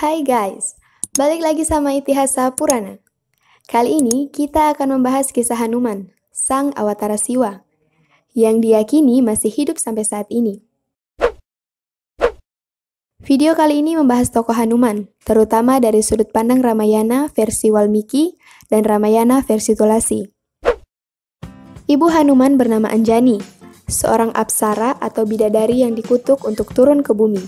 Hai 0.00 0.24
guys, 0.24 0.80
balik 1.12 1.44
lagi 1.44 1.60
sama 1.60 1.92
Itihasa 1.92 2.48
Purana. 2.56 2.96
Kali 3.68 4.00
ini 4.00 4.32
kita 4.32 4.72
akan 4.72 4.96
membahas 4.96 5.28
kisah 5.28 5.60
Hanuman, 5.60 6.08
sang 6.32 6.72
awatara 6.72 7.20
Siwa, 7.20 7.68
yang 8.32 8.64
diyakini 8.64 9.20
masih 9.20 9.52
hidup 9.52 9.76
sampai 9.76 10.08
saat 10.08 10.24
ini. 10.32 10.64
Video 13.20 13.52
kali 13.52 13.84
ini 13.84 13.92
membahas 14.00 14.32
tokoh 14.32 14.56
Hanuman, 14.56 15.12
terutama 15.28 15.76
dari 15.84 16.00
sudut 16.00 16.32
pandang 16.32 16.64
Ramayana 16.64 17.28
versi 17.28 17.68
Walmiki 17.68 18.40
dan 18.72 18.88
Ramayana 18.88 19.44
versi 19.44 19.76
Tulasi. 19.76 20.24
Ibu 21.92 22.08
Hanuman 22.08 22.56
bernama 22.56 22.88
Anjani, 22.88 23.36
seorang 23.84 24.32
apsara 24.32 24.96
atau 24.96 25.28
bidadari 25.28 25.84
yang 25.84 25.92
dikutuk 25.92 26.48
untuk 26.48 26.72
turun 26.72 27.04
ke 27.04 27.12
bumi. 27.12 27.44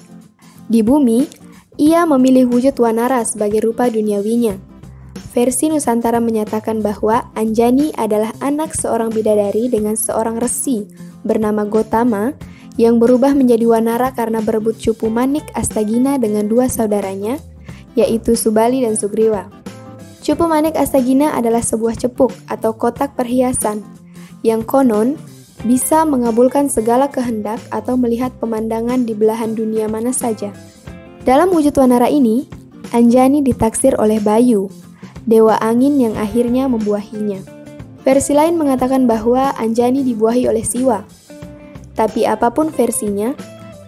Di 0.68 0.84
bumi, 0.84 1.41
ia 1.80 2.04
memilih 2.04 2.48
wujud 2.48 2.76
Wanara 2.76 3.24
sebagai 3.24 3.64
rupa 3.64 3.88
duniawinya. 3.88 4.60
Versi 5.32 5.72
Nusantara 5.72 6.20
menyatakan 6.20 6.84
bahwa 6.84 7.32
Anjani 7.32 7.88
adalah 7.96 8.36
anak 8.44 8.76
seorang 8.76 9.08
bidadari 9.08 9.72
dengan 9.72 9.96
seorang 9.96 10.36
resi 10.36 10.84
bernama 11.24 11.64
Gotama 11.64 12.36
yang 12.76 13.00
berubah 13.00 13.32
menjadi 13.32 13.64
Wanara 13.64 14.12
karena 14.12 14.44
berebut 14.44 14.76
cupu 14.76 15.08
Manik 15.08 15.48
Astagina 15.56 16.20
dengan 16.20 16.48
dua 16.48 16.68
saudaranya, 16.68 17.40
yaitu 17.96 18.36
Subali 18.36 18.84
dan 18.84 18.96
Sugriwa. 18.96 19.48
Cupu 20.20 20.44
Manik 20.44 20.76
Astagina 20.76 21.32
adalah 21.32 21.64
sebuah 21.64 21.96
cepuk 21.96 22.32
atau 22.46 22.76
kotak 22.76 23.16
perhiasan 23.16 23.80
yang 24.44 24.60
konon 24.62 25.16
bisa 25.62 26.02
mengabulkan 26.04 26.66
segala 26.68 27.08
kehendak 27.08 27.58
atau 27.70 27.94
melihat 27.94 28.34
pemandangan 28.36 29.06
di 29.06 29.14
belahan 29.16 29.54
dunia 29.54 29.86
mana 29.86 30.10
saja. 30.10 30.50
Dalam 31.22 31.54
wujud 31.54 31.78
wanara 31.78 32.10
ini, 32.10 32.50
Anjani 32.90 33.46
ditaksir 33.46 33.94
oleh 33.94 34.18
Bayu, 34.18 34.66
dewa 35.22 35.54
angin 35.62 35.94
yang 36.02 36.18
akhirnya 36.18 36.66
membuahinya. 36.66 37.38
Versi 38.02 38.34
lain 38.34 38.58
mengatakan 38.58 39.06
bahwa 39.06 39.54
Anjani 39.54 40.02
dibuahi 40.02 40.50
oleh 40.50 40.66
Siwa. 40.66 41.06
Tapi 41.94 42.26
apa 42.26 42.50
pun 42.50 42.74
versinya, 42.74 43.38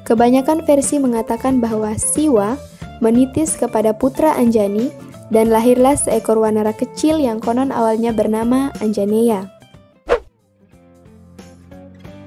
kebanyakan 0.07 0.63
versi 0.63 1.03
mengatakan 1.03 1.59
bahwa 1.59 1.99
Siwa 1.99 2.55
menitis 3.03 3.59
kepada 3.59 3.91
putra 3.91 4.39
Anjani 4.39 4.95
dan 5.35 5.51
lahirlah 5.51 5.99
seekor 5.99 6.39
wanara 6.39 6.71
kecil 6.71 7.19
yang 7.19 7.43
konon 7.43 7.75
awalnya 7.75 8.15
bernama 8.15 8.71
Anjaneya. 8.79 9.51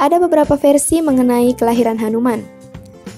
Ada 0.04 0.20
beberapa 0.20 0.60
versi 0.60 1.00
mengenai 1.00 1.56
kelahiran 1.56 1.96
Hanuman. 1.96 2.57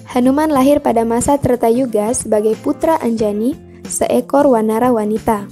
Hanuman 0.09 0.49
lahir 0.49 0.81
pada 0.81 1.05
masa 1.05 1.37
Treta 1.37 1.69
Yuga 1.69 2.09
sebagai 2.17 2.57
putra 2.57 2.97
Anjani, 2.97 3.53
seekor 3.85 4.49
wanara 4.49 4.89
wanita. 4.89 5.45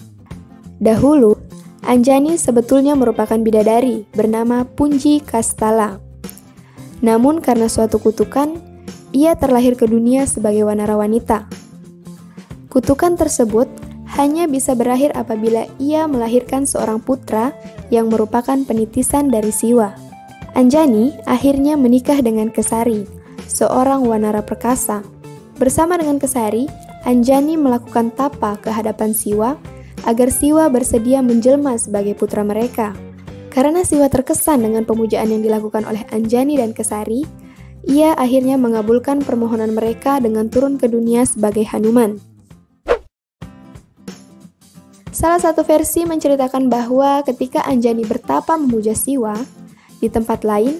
Dahulu, 0.81 1.37
Anjani 1.85 2.41
sebetulnya 2.41 2.97
merupakan 2.97 3.37
bidadari 3.37 4.09
bernama 4.17 4.65
Punji 4.65 5.21
Kastala. 5.21 6.01
Namun 7.05 7.37
karena 7.37 7.69
suatu 7.69 8.01
kutukan, 8.01 8.57
ia 9.13 9.37
terlahir 9.37 9.77
ke 9.77 9.85
dunia 9.85 10.25
sebagai 10.25 10.65
wanara 10.65 10.97
wanita. 10.97 11.45
Kutukan 12.73 13.13
tersebut 13.13 13.69
hanya 14.17 14.49
bisa 14.49 14.73
berakhir 14.73 15.13
apabila 15.13 15.69
ia 15.77 16.09
melahirkan 16.09 16.65
seorang 16.65 16.97
putra 16.97 17.53
yang 17.93 18.09
merupakan 18.09 18.57
penitisan 18.65 19.29
dari 19.29 19.53
Siwa. 19.53 19.93
Anjani 20.57 21.13
akhirnya 21.29 21.77
menikah 21.77 22.17
dengan 22.25 22.49
Kesari, 22.49 23.16
seorang 23.47 24.03
wanara 24.03 24.43
perkasa. 24.43 25.01
Bersama 25.57 25.97
dengan 25.97 26.21
Kesari, 26.21 26.69
Anjani 27.07 27.55
melakukan 27.57 28.13
tapa 28.13 28.59
ke 28.61 28.69
hadapan 28.69 29.15
Siwa 29.15 29.57
agar 30.05 30.29
Siwa 30.29 30.69
bersedia 30.69 31.25
menjelma 31.25 31.79
sebagai 31.79 32.13
putra 32.13 32.45
mereka. 32.45 32.93
Karena 33.49 33.81
Siwa 33.81 34.05
terkesan 34.11 34.61
dengan 34.61 34.85
pemujaan 34.85 35.33
yang 35.33 35.41
dilakukan 35.41 35.87
oleh 35.87 36.05
Anjani 36.13 36.61
dan 36.61 36.77
Kesari, 36.77 37.25
ia 37.87 38.13
akhirnya 38.13 38.59
mengabulkan 38.59 39.23
permohonan 39.23 39.73
mereka 39.73 40.19
dengan 40.21 40.51
turun 40.51 40.77
ke 40.77 40.85
dunia 40.91 41.25
sebagai 41.25 41.65
Hanuman. 41.65 42.19
Salah 45.09 45.41
satu 45.41 45.65
versi 45.65 46.05
menceritakan 46.05 46.69
bahwa 46.69 47.25
ketika 47.25 47.65
Anjani 47.65 48.05
bertapa 48.05 48.53
memuja 48.53 48.93
Siwa, 48.93 49.33
di 49.97 50.13
tempat 50.13 50.45
lain, 50.45 50.77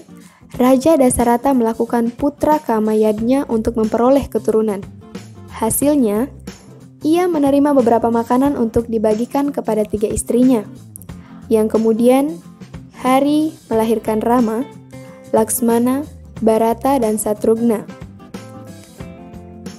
Raja 0.56 0.96
Dasarata 0.96 1.52
melakukan 1.52 2.08
putra 2.08 2.56
kamayadnya 2.56 3.44
untuk 3.52 3.76
memperoleh 3.76 4.24
keturunan. 4.32 4.80
Hasilnya, 5.52 6.32
ia 7.04 7.28
menerima 7.28 7.76
beberapa 7.76 8.08
makanan 8.08 8.56
untuk 8.56 8.88
dibagikan 8.88 9.52
kepada 9.52 9.84
tiga 9.84 10.08
istrinya, 10.08 10.64
yang 11.52 11.68
kemudian 11.68 12.40
Hari 12.98 13.54
melahirkan 13.70 14.18
Rama, 14.18 14.66
Laksmana, 15.30 16.02
Barata, 16.42 16.98
dan 16.98 17.14
Satrugna. 17.14 17.86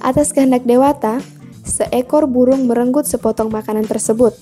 Atas 0.00 0.32
kehendak 0.32 0.64
Dewata, 0.64 1.20
seekor 1.60 2.24
burung 2.24 2.64
merenggut 2.64 3.04
sepotong 3.04 3.52
makanan 3.52 3.84
tersebut 3.84 4.32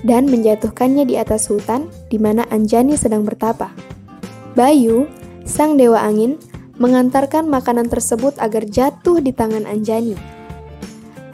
dan 0.00 0.32
menjatuhkannya 0.32 1.04
di 1.04 1.20
atas 1.20 1.52
hutan 1.52 1.92
di 2.08 2.16
mana 2.16 2.48
Anjani 2.48 2.96
sedang 2.96 3.28
bertapa. 3.28 3.68
Bayu, 4.56 5.04
sang 5.52 5.76
dewa 5.76 6.00
angin, 6.00 6.40
mengantarkan 6.80 7.44
makanan 7.44 7.92
tersebut 7.92 8.32
agar 8.40 8.64
jatuh 8.64 9.20
di 9.20 9.36
tangan 9.36 9.68
Anjani. 9.68 10.16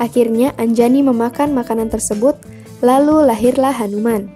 Akhirnya 0.02 0.50
Anjani 0.58 1.06
memakan 1.06 1.54
makanan 1.54 1.86
tersebut, 1.86 2.34
lalu 2.82 3.22
lahirlah 3.22 3.70
Hanuman. 3.70 4.26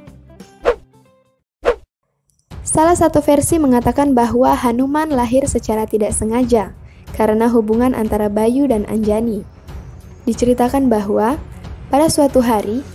Salah 2.62 2.94
satu 2.94 3.18
versi 3.18 3.58
mengatakan 3.58 4.14
bahwa 4.14 4.54
Hanuman 4.54 5.10
lahir 5.10 5.50
secara 5.50 5.82
tidak 5.82 6.14
sengaja 6.14 6.70
karena 7.18 7.50
hubungan 7.50 7.90
antara 7.92 8.30
Bayu 8.30 8.70
dan 8.70 8.86
Anjani. 8.86 9.42
Diceritakan 10.30 10.86
bahwa 10.86 11.42
pada 11.90 12.06
suatu 12.06 12.38
hari, 12.38 12.86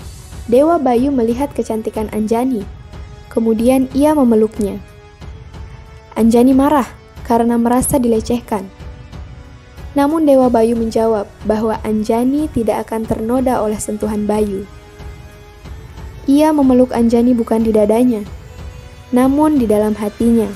Dewa 0.48 0.80
Bayu 0.80 1.12
melihat 1.12 1.52
kecantikan 1.52 2.08
Anjani. 2.16 2.64
Kemudian 3.28 3.92
ia 3.92 4.16
memeluknya. 4.16 4.80
Anjani 6.17 6.57
marah 6.57 6.89
karena 7.29 7.61
merasa 7.61 8.01
dilecehkan. 8.01 8.66
Namun 9.94 10.25
Dewa 10.25 10.50
Bayu 10.50 10.73
menjawab 10.73 11.29
bahwa 11.45 11.78
Anjani 11.85 12.50
tidak 12.50 12.89
akan 12.89 13.05
ternoda 13.05 13.61
oleh 13.61 13.78
sentuhan 13.78 14.25
Bayu. 14.25 14.66
Ia 16.25 16.50
memeluk 16.50 16.89
Anjani 16.89 17.38
bukan 17.38 17.61
di 17.61 17.69
dadanya, 17.69 18.25
namun 19.13 19.61
di 19.61 19.69
dalam 19.69 19.94
hatinya. 19.94 20.50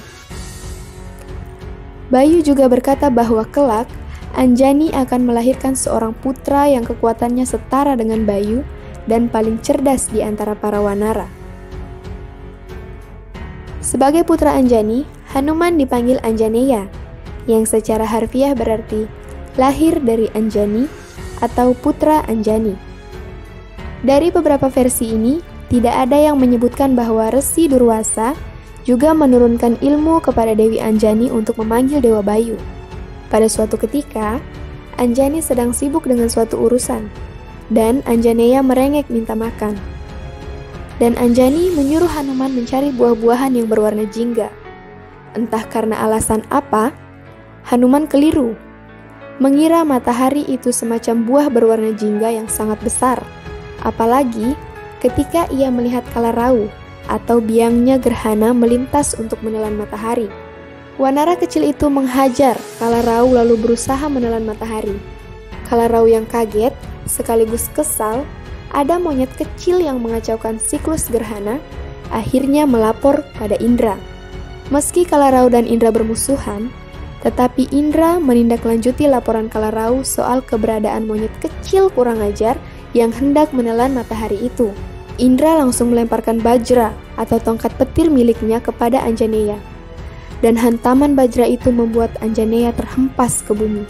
Bayu 2.10 2.42
juga 2.42 2.66
berkata 2.66 3.14
bahwa 3.14 3.46
kelak 3.46 3.86
Anjani 4.34 4.90
akan 4.98 5.30
melahirkan 5.30 5.78
seorang 5.78 6.18
putra 6.18 6.66
yang 6.66 6.82
kekuatannya 6.90 7.46
setara 7.46 7.94
dengan 7.94 8.26
Bayu 8.26 8.66
dan 9.06 9.30
paling 9.30 9.62
cerdas 9.62 10.10
di 10.10 10.26
antara 10.26 10.58
para 10.58 10.82
wanara. 10.82 11.30
Sebagai 13.82 14.26
putra 14.26 14.58
Anjani, 14.58 15.21
Hanuman 15.32 15.80
dipanggil 15.80 16.20
Anjaneya, 16.28 16.92
yang 17.48 17.64
secara 17.64 18.04
harfiah 18.04 18.52
berarti 18.52 19.08
lahir 19.56 19.96
dari 20.04 20.28
Anjani 20.36 20.92
atau 21.40 21.72
putra 21.72 22.28
Anjani. 22.28 22.76
Dari 24.04 24.28
beberapa 24.28 24.68
versi 24.68 25.16
ini, 25.16 25.40
tidak 25.72 25.96
ada 26.08 26.20
yang 26.20 26.36
menyebutkan 26.36 27.00
bahwa 27.00 27.32
Resi 27.32 27.72
Durwasa 27.72 28.36
juga 28.84 29.16
menurunkan 29.16 29.80
ilmu 29.80 30.20
kepada 30.20 30.52
Dewi 30.52 30.84
Anjani 30.84 31.32
untuk 31.32 31.64
memanggil 31.64 32.04
Dewa 32.04 32.20
Bayu. 32.20 32.60
Pada 33.32 33.48
suatu 33.48 33.80
ketika, 33.80 34.44
Anjani 35.00 35.40
sedang 35.40 35.72
sibuk 35.72 36.04
dengan 36.12 36.28
suatu 36.28 36.60
urusan, 36.60 37.08
dan 37.72 38.04
Anjaneya 38.04 38.60
merengek 38.60 39.08
minta 39.08 39.32
makan. 39.32 39.80
Dan 41.00 41.16
Anjani 41.16 41.72
menyuruh 41.72 42.12
Hanuman 42.12 42.52
mencari 42.52 42.92
buah-buahan 42.92 43.56
yang 43.56 43.72
berwarna 43.72 44.04
jingga. 44.12 44.61
Entah 45.32 45.64
karena 45.68 46.04
alasan 46.04 46.44
apa, 46.52 46.92
Hanuman 47.62 48.10
keliru. 48.10 48.58
Mengira 49.38 49.86
matahari 49.86 50.46
itu 50.50 50.74
semacam 50.74 51.16
buah 51.26 51.48
berwarna 51.50 51.94
jingga 51.94 52.30
yang 52.34 52.50
sangat 52.50 52.82
besar. 52.82 53.22
Apalagi 53.82 54.54
ketika 55.02 55.50
ia 55.50 55.70
melihat 55.74 56.06
kalarau 56.14 56.70
atau 57.10 57.42
biangnya 57.42 57.98
gerhana 57.98 58.54
melintas 58.54 59.18
untuk 59.18 59.42
menelan 59.42 59.78
matahari. 59.78 60.30
Wanara 61.02 61.34
kecil 61.34 61.66
itu 61.66 61.90
menghajar 61.90 62.58
kalarau 62.78 63.34
lalu 63.34 63.58
berusaha 63.58 64.06
menelan 64.06 64.46
matahari. 64.46 64.98
Kalarau 65.66 66.06
yang 66.06 66.28
kaget 66.30 66.76
sekaligus 67.10 67.72
kesal, 67.74 68.22
ada 68.70 69.02
monyet 69.02 69.32
kecil 69.34 69.82
yang 69.82 69.98
mengacaukan 70.04 70.62
siklus 70.62 71.10
gerhana, 71.10 71.58
akhirnya 72.14 72.70
melapor 72.70 73.26
pada 73.40 73.58
Indra. 73.58 73.98
Meski 74.72 75.04
Kalarau 75.04 75.52
dan 75.52 75.68
Indra 75.68 75.92
bermusuhan, 75.92 76.72
tetapi 77.28 77.68
Indra 77.76 78.24
menindaklanjuti 78.24 79.04
laporan 79.04 79.52
Kalarau 79.52 80.00
soal 80.08 80.40
keberadaan 80.40 81.12
monyet 81.12 81.32
kecil 81.44 81.92
kurang 81.92 82.24
ajar 82.24 82.56
yang 82.96 83.12
hendak 83.12 83.52
menelan 83.52 83.92
matahari 83.92 84.40
itu. 84.40 84.72
Indra 85.20 85.60
langsung 85.60 85.92
melemparkan 85.92 86.40
bajra 86.40 86.96
atau 87.20 87.36
tongkat 87.36 87.76
petir 87.76 88.08
miliknya 88.08 88.64
kepada 88.64 89.04
Anjaneya. 89.04 89.60
Dan 90.40 90.56
hantaman 90.56 91.20
bajra 91.20 91.52
itu 91.52 91.68
membuat 91.68 92.16
Anjaneya 92.24 92.72
terhempas 92.72 93.44
ke 93.44 93.52
bumi. 93.52 93.84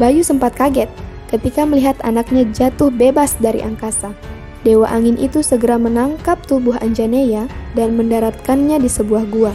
Bayu 0.00 0.24
sempat 0.24 0.56
kaget 0.56 0.88
ketika 1.28 1.68
melihat 1.68 2.00
anaknya 2.08 2.48
jatuh 2.56 2.88
bebas 2.88 3.36
dari 3.36 3.60
angkasa. 3.60 4.16
Dewa 4.64 4.88
angin 4.88 5.20
itu 5.20 5.44
segera 5.44 5.76
menangkap 5.76 6.40
tubuh 6.48 6.80
Anjaneya 6.80 7.46
dan 7.76 8.00
mendaratkannya 8.00 8.80
di 8.80 8.88
sebuah 8.88 9.28
gua. 9.28 9.52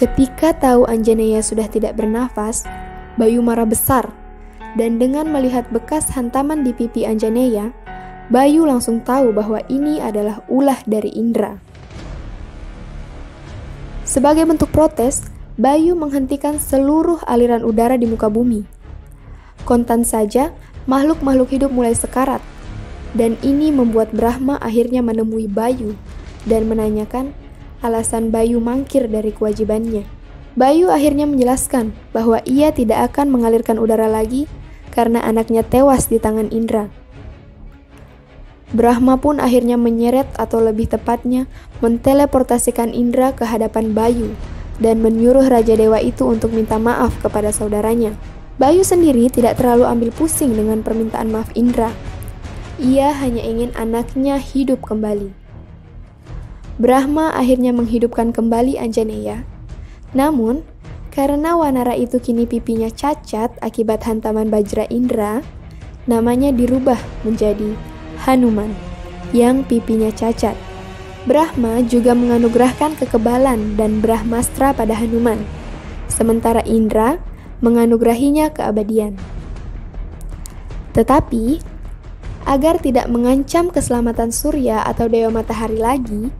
Ketika 0.00 0.56
tahu 0.56 0.88
Anjaneya 0.88 1.44
sudah 1.44 1.68
tidak 1.68 2.00
bernafas, 2.00 2.64
Bayu 3.20 3.44
marah 3.44 3.68
besar. 3.68 4.08
Dan 4.72 4.96
dengan 4.96 5.28
melihat 5.28 5.68
bekas 5.68 6.08
hantaman 6.16 6.64
di 6.64 6.72
pipi 6.72 7.04
Anjaneya, 7.04 7.68
Bayu 8.32 8.64
langsung 8.64 9.04
tahu 9.04 9.36
bahwa 9.36 9.60
ini 9.68 10.00
adalah 10.00 10.40
ulah 10.48 10.80
dari 10.88 11.12
Indra. 11.12 11.60
Sebagai 14.08 14.48
bentuk 14.48 14.72
protes, 14.72 15.28
Bayu 15.60 15.92
menghentikan 15.92 16.56
seluruh 16.56 17.20
aliran 17.28 17.60
udara 17.60 18.00
di 18.00 18.08
muka 18.08 18.32
bumi. 18.32 18.64
Kontan 19.68 20.08
saja, 20.08 20.56
makhluk-makhluk 20.88 21.52
hidup 21.52 21.68
mulai 21.76 21.92
sekarat 21.92 22.40
dan 23.12 23.36
ini 23.42 23.74
membuat 23.74 24.14
Brahma 24.14 24.56
akhirnya 24.62 25.02
menemui 25.02 25.50
Bayu 25.50 25.98
dan 26.46 26.70
menanyakan 26.70 27.34
alasan 27.80 28.32
Bayu 28.32 28.60
mangkir 28.60 29.08
dari 29.10 29.32
kewajibannya. 29.34 30.04
Bayu 30.56 30.88
akhirnya 30.92 31.24
menjelaskan 31.24 31.92
bahwa 32.12 32.40
ia 32.48 32.72
tidak 32.72 33.12
akan 33.12 33.32
mengalirkan 33.32 33.80
udara 33.80 34.08
lagi 34.08 34.48
karena 34.92 35.24
anaknya 35.24 35.64
tewas 35.64 36.08
di 36.08 36.20
tangan 36.20 36.48
Indra. 36.52 36.92
Brahma 38.70 39.18
pun 39.18 39.42
akhirnya 39.42 39.74
menyeret 39.74 40.30
atau 40.38 40.62
lebih 40.62 40.86
tepatnya 40.90 41.50
menteleportasikan 41.82 42.94
Indra 42.94 43.34
ke 43.34 43.42
hadapan 43.42 43.96
Bayu 43.96 44.38
dan 44.78 45.02
menyuruh 45.02 45.50
Raja 45.50 45.74
Dewa 45.74 45.98
itu 45.98 46.22
untuk 46.26 46.54
minta 46.54 46.78
maaf 46.78 47.16
kepada 47.18 47.50
saudaranya. 47.50 48.14
Bayu 48.62 48.86
sendiri 48.86 49.26
tidak 49.32 49.58
terlalu 49.58 49.88
ambil 49.88 50.10
pusing 50.14 50.54
dengan 50.54 50.84
permintaan 50.86 51.32
maaf 51.34 51.50
Indra 51.58 51.90
ia 52.80 53.12
hanya 53.12 53.44
ingin 53.44 53.76
anaknya 53.76 54.40
hidup 54.40 54.80
kembali. 54.88 55.36
Brahma 56.80 57.36
akhirnya 57.36 57.76
menghidupkan 57.76 58.32
kembali 58.32 58.80
Anjaneya. 58.80 59.44
Namun, 60.16 60.64
karena 61.12 61.52
Wanara 61.52 61.92
itu 61.92 62.16
kini 62.16 62.48
pipinya 62.48 62.88
cacat 62.88 63.52
akibat 63.60 64.00
hantaman 64.08 64.48
Bajra 64.48 64.88
Indra, 64.88 65.44
namanya 66.08 66.48
dirubah 66.56 66.96
menjadi 67.20 67.76
Hanuman 68.24 68.72
yang 69.36 69.60
pipinya 69.60 70.08
cacat. 70.08 70.56
Brahma 71.28 71.84
juga 71.84 72.16
menganugerahkan 72.16 72.96
kekebalan 72.96 73.76
dan 73.76 74.00
Brahmastra 74.00 74.72
pada 74.72 74.96
Hanuman, 74.96 75.44
sementara 76.08 76.64
Indra 76.64 77.20
menganugerahinya 77.60 78.56
keabadian. 78.56 79.20
Tetapi, 80.96 81.60
Agar 82.48 82.80
tidak 82.80 83.12
mengancam 83.12 83.68
keselamatan 83.68 84.32
Surya 84.32 84.80
atau 84.88 85.12
Dewa 85.12 85.28
Matahari 85.28 85.76
lagi, 85.76 86.32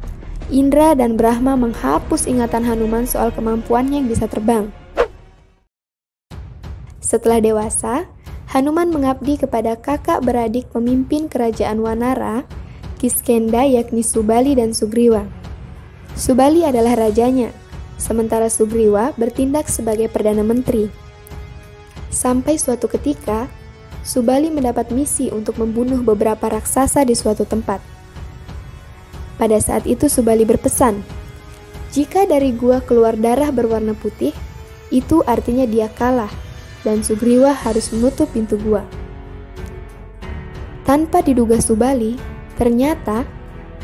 Indra 0.51 0.99
dan 0.99 1.15
Brahma 1.15 1.55
menghapus 1.55 2.27
ingatan 2.27 2.67
Hanuman 2.67 3.07
soal 3.07 3.31
kemampuannya 3.31 4.03
yang 4.03 4.11
bisa 4.11 4.27
terbang. 4.27 4.75
Setelah 6.99 7.39
dewasa, 7.39 8.11
Hanuman 8.51 8.91
mengabdi 8.91 9.39
kepada 9.39 9.79
kakak 9.79 10.27
beradik 10.27 10.67
pemimpin 10.75 11.31
kerajaan 11.31 11.79
Wanara, 11.79 12.43
Kiskenda 12.99 13.63
yakni 13.63 14.03
Subali 14.03 14.59
dan 14.59 14.75
Sugriwa. 14.75 15.23
Subali 16.19 16.67
adalah 16.67 16.99
rajanya, 16.99 17.55
sementara 17.95 18.51
Sugriwa 18.51 19.15
bertindak 19.15 19.71
sebagai 19.71 20.11
perdana 20.11 20.43
menteri. 20.43 20.91
Sampai 22.11 22.59
suatu 22.59 22.91
ketika, 22.91 23.47
Subali 24.03 24.51
mendapat 24.51 24.91
misi 24.91 25.31
untuk 25.31 25.63
membunuh 25.63 26.03
beberapa 26.03 26.51
raksasa 26.51 27.07
di 27.07 27.15
suatu 27.15 27.47
tempat. 27.47 27.90
Pada 29.41 29.57
saat 29.57 29.89
itu 29.89 30.05
Subali 30.13 30.45
berpesan, 30.45 31.01
jika 31.97 32.29
dari 32.29 32.53
gua 32.53 32.85
keluar 32.85 33.17
darah 33.17 33.49
berwarna 33.49 33.97
putih, 33.97 34.37
itu 34.93 35.25
artinya 35.25 35.65
dia 35.65 35.89
kalah 35.97 36.29
dan 36.85 37.01
Sugriwa 37.01 37.57
harus 37.57 37.89
menutup 37.89 38.29
pintu 38.37 38.61
gua. 38.61 38.85
Tanpa 40.85 41.25
diduga 41.25 41.57
Subali, 41.57 42.21
ternyata 42.61 43.25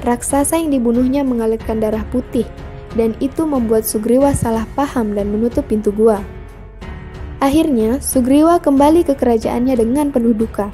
raksasa 0.04 0.60
yang 0.60 0.76
dibunuhnya 0.76 1.24
mengalirkan 1.24 1.80
darah 1.80 2.04
putih 2.12 2.44
dan 2.92 3.16
itu 3.24 3.48
membuat 3.48 3.88
Sugriwa 3.88 4.36
salah 4.36 4.68
paham 4.76 5.16
dan 5.16 5.32
menutup 5.32 5.64
pintu 5.64 5.88
gua. 5.88 6.20
Akhirnya, 7.40 7.96
Sugriwa 8.04 8.60
kembali 8.60 9.08
ke 9.08 9.16
kerajaannya 9.16 9.72
dengan 9.76 10.12
penuh 10.12 10.36
duka. 10.36 10.68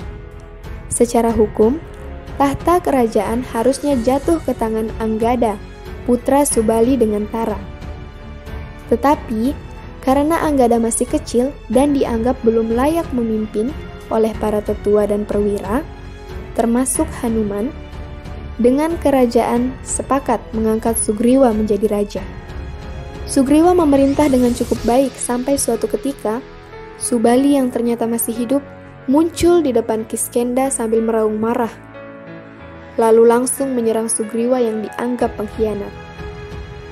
Secara 0.90 1.30
hukum, 1.30 1.78
tahta 2.36 2.80
kerajaan 2.80 3.44
harusnya 3.52 3.98
jatuh 4.00 4.40
ke 4.42 4.52
tangan 4.56 4.88
Anggada, 5.00 5.58
putra 6.04 6.44
Subali 6.46 6.96
dengan 6.96 7.28
Tara. 7.28 7.58
Tetapi, 8.88 9.52
karena 10.04 10.42
Anggada 10.44 10.76
masih 10.76 11.08
kecil 11.08 11.54
dan 11.72 11.96
dianggap 11.96 12.36
belum 12.44 12.74
layak 12.74 13.06
memimpin 13.14 13.70
oleh 14.12 14.34
para 14.36 14.60
tetua 14.60 15.08
dan 15.08 15.24
perwira, 15.24 15.80
termasuk 16.52 17.08
Hanuman, 17.24 17.72
dengan 18.60 18.94
kerajaan 19.00 19.72
sepakat 19.80 20.38
mengangkat 20.52 20.94
Sugriwa 21.00 21.50
menjadi 21.56 21.86
raja. 21.88 22.24
Sugriwa 23.24 23.72
memerintah 23.72 24.28
dengan 24.28 24.52
cukup 24.52 24.76
baik 24.84 25.16
sampai 25.16 25.56
suatu 25.56 25.88
ketika 25.88 26.44
Subali 27.00 27.58
yang 27.58 27.72
ternyata 27.72 28.06
masih 28.06 28.30
hidup 28.36 28.62
muncul 29.10 29.58
di 29.64 29.74
depan 29.74 30.06
Kiskenda 30.06 30.70
sambil 30.70 31.02
meraung 31.02 31.40
marah. 31.40 31.91
Lalu 33.00 33.24
langsung 33.24 33.72
menyerang 33.72 34.10
Sugriwa 34.10 34.60
yang 34.60 34.84
dianggap 34.84 35.32
pengkhianat. 35.40 35.92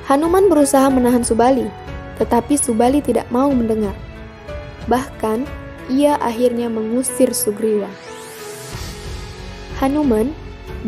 Hanuman 0.08 0.49
berusaha 0.49 0.88
menahan 0.88 1.23
Subali, 1.23 1.69
tetapi 2.17 2.56
Subali 2.56 3.05
tidak 3.05 3.29
mau 3.29 3.52
mendengar. 3.52 3.94
Bahkan, 4.88 5.44
ia 5.93 6.17
akhirnya 6.19 6.73
mengusir 6.73 7.30
Sugriwa. 7.37 7.88
Hanuman 9.80 10.33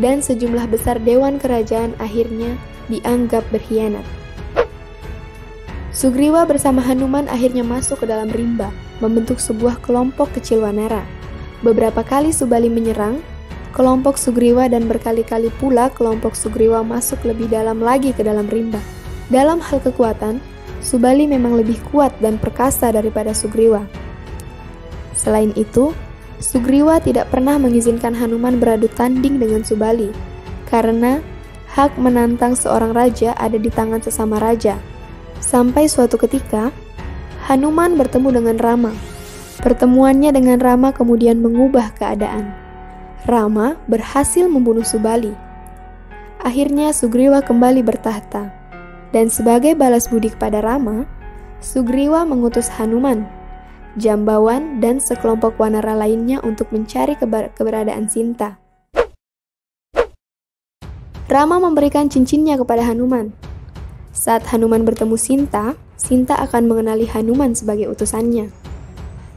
dan 0.01 0.21
sejumlah 0.21 0.69
besar 0.69 0.97
dewan 1.01 1.37
kerajaan 1.37 1.93
akhirnya 2.01 2.57
dianggap 2.89 3.45
berkhianat. 3.53 4.05
Sugriwa 5.93 6.41
bersama 6.49 6.81
Hanuman 6.81 7.29
akhirnya 7.29 7.61
masuk 7.61 8.01
ke 8.01 8.05
dalam 8.09 8.29
rimba, 8.33 8.73
membentuk 8.97 9.37
sebuah 9.37 9.77
kelompok 9.85 10.33
kecil 10.33 10.65
Wanara. 10.65 11.05
Beberapa 11.61 12.01
kali 12.01 12.33
Subali 12.33 12.67
menyerang, 12.67 13.21
kelompok 13.73 14.15
Sugriwa 14.21 14.69
dan 14.69 14.85
berkali-kali 14.85 15.49
pula 15.57 15.89
kelompok 15.89 16.37
Sugriwa 16.37 16.85
masuk 16.85 17.19
lebih 17.25 17.49
dalam 17.49 17.81
lagi 17.81 18.13
ke 18.13 18.21
dalam 18.21 18.45
rimba. 18.47 18.79
Dalam 19.33 19.57
hal 19.59 19.81
kekuatan, 19.81 20.37
Subali 20.83 21.25
memang 21.25 21.57
lebih 21.57 21.79
kuat 21.89 22.13
dan 22.21 22.37
perkasa 22.37 22.93
daripada 22.93 23.33
Sugriwa. 23.33 23.83
Selain 25.17 25.49
itu, 25.57 25.91
Sugriwa 26.37 27.01
tidak 27.01 27.33
pernah 27.33 27.57
mengizinkan 27.57 28.13
Hanuman 28.13 28.61
beradu 28.61 28.85
tanding 28.93 29.41
dengan 29.41 29.65
Subali, 29.65 30.13
karena 30.69 31.23
hak 31.73 31.97
menantang 31.97 32.53
seorang 32.53 32.93
raja 32.93 33.33
ada 33.39 33.55
di 33.55 33.71
tangan 33.71 34.03
sesama 34.03 34.37
raja, 34.37 34.77
Sampai 35.43 35.91
suatu 35.91 36.15
ketika, 36.15 36.71
Hanuman 37.51 37.99
bertemu 37.99 38.39
dengan 38.39 38.55
Rama. 38.55 38.95
Pertemuannya 39.59 40.31
dengan 40.31 40.55
Rama 40.63 40.95
kemudian 40.95 41.43
mengubah 41.43 41.91
keadaan. 41.99 42.62
Rama 43.23 43.79
berhasil 43.87 44.51
membunuh 44.51 44.83
Subali. 44.83 45.31
Akhirnya 46.43 46.91
Sugriwa 46.91 47.39
kembali 47.39 47.79
bertahta. 47.79 48.51
Dan 49.15 49.31
sebagai 49.31 49.79
balas 49.79 50.11
budi 50.11 50.27
kepada 50.27 50.59
Rama, 50.59 51.07
Sugriwa 51.63 52.27
mengutus 52.27 52.67
Hanuman, 52.75 53.23
Jambawan, 53.95 54.83
dan 54.83 54.99
sekelompok 54.99 55.55
wanara 55.55 55.95
lainnya 55.95 56.43
untuk 56.43 56.67
mencari 56.75 57.15
keberadaan 57.55 58.11
Sinta. 58.11 58.59
Rama 61.31 61.63
memberikan 61.63 62.11
cincinnya 62.11 62.59
kepada 62.59 62.83
Hanuman, 62.83 63.31
saat 64.11 64.43
Hanuman 64.51 64.83
bertemu 64.83 65.15
Sinta, 65.15 65.79
Sinta 65.95 66.35
akan 66.43 66.67
mengenali 66.67 67.07
Hanuman 67.07 67.55
sebagai 67.55 67.87
utusannya. 67.87 68.51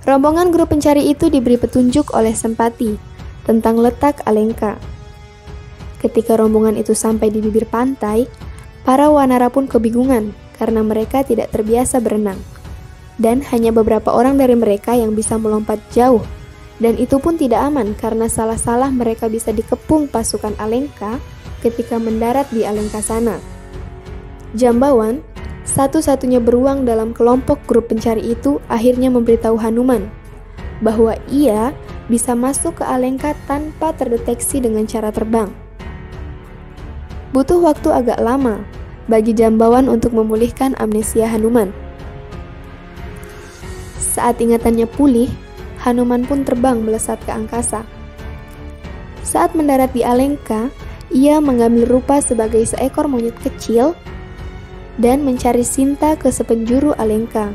Rombongan 0.03 0.51
grup 0.51 0.75
pencari 0.75 1.07
itu 1.07 1.31
diberi 1.31 1.55
petunjuk 1.55 2.11
oleh 2.19 2.35
Sempati 2.35 3.16
tentang 3.47 3.79
letak 3.79 4.27
Alengka. 4.27 4.77
Ketika 6.03 6.37
rombongan 6.37 6.77
itu 6.77 6.93
sampai 6.93 7.33
di 7.33 7.41
bibir 7.41 7.65
pantai, 7.65 8.27
para 8.83 9.09
wanara 9.09 9.49
pun 9.49 9.71
kebingungan 9.71 10.35
karena 10.59 10.83
mereka 10.83 11.23
tidak 11.23 11.55
terbiasa 11.55 12.03
berenang. 12.03 12.39
Dan 13.17 13.41
hanya 13.49 13.73
beberapa 13.73 14.13
orang 14.13 14.37
dari 14.37 14.53
mereka 14.53 14.93
yang 14.93 15.17
bisa 15.17 15.41
melompat 15.41 15.81
jauh 15.89 16.21
Dan 16.77 17.01
itu 17.01 17.17
pun 17.17 17.41
tidak 17.41 17.65
aman 17.73 17.97
karena 17.97 18.29
salah-salah 18.29 18.93
mereka 18.93 19.33
bisa 19.33 19.49
dikepung 19.49 20.13
pasukan 20.13 20.53
Alengka 20.61 21.17
ketika 21.65 21.97
mendarat 21.97 22.45
di 22.53 22.69
Alengka 22.69 23.01
sana. 23.01 23.41
Jambawan, 24.53 25.25
satu-satunya 25.65 26.37
beruang 26.37 26.85
dalam 26.85 27.17
kelompok 27.17 27.65
grup 27.65 27.89
pencari 27.89 28.23
itu 28.29 28.61
akhirnya 28.69 29.09
memberitahu 29.09 29.57
Hanuman 29.57 30.05
bahwa 30.85 31.17
ia 31.33 31.73
bisa 32.07 32.39
masuk 32.39 32.83
ke 32.83 32.85
Alengka 32.87 33.35
tanpa 33.51 33.91
terdeteksi 33.95 34.63
dengan 34.63 34.87
cara 34.87 35.11
terbang. 35.11 35.51
Butuh 37.35 37.61
waktu 37.61 37.91
agak 37.93 38.23
lama 38.23 38.63
bagi 39.11 39.35
Jambawan 39.35 39.91
untuk 39.91 40.15
memulihkan 40.15 40.75
amnesia 40.79 41.27
Hanuman. 41.27 41.71
Saat 43.99 44.41
ingatannya 44.41 44.89
pulih, 44.89 45.29
Hanuman 45.83 46.25
pun 46.25 46.43
terbang 46.43 46.81
melesat 46.81 47.21
ke 47.27 47.31
angkasa. 47.31 47.85
Saat 49.27 49.53
mendarat 49.53 49.93
di 49.93 50.07
Alengka, 50.07 50.71
ia 51.13 51.39
mengambil 51.39 51.99
rupa 51.99 52.23
sebagai 52.23 52.63
seekor 52.65 53.07
monyet 53.07 53.37
kecil 53.43 53.95
dan 54.97 55.23
mencari 55.23 55.63
Sinta 55.63 56.17
ke 56.17 56.33
sepenjuru 56.33 56.97
Alengka. 56.97 57.53